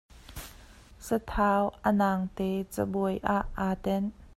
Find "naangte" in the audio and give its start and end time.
1.99-2.49